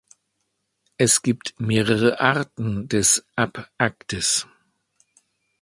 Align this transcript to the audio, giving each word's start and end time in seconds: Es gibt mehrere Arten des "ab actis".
Es 0.97 1.21
gibt 1.21 1.53
mehrere 1.59 2.19
Arten 2.19 2.87
des 2.89 3.23
"ab 3.35 3.69
actis". 3.77 4.47